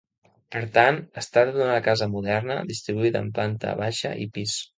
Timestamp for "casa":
1.89-2.07